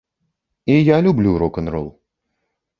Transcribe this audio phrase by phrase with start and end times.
[0.77, 1.87] І я люблю рок-н-рол.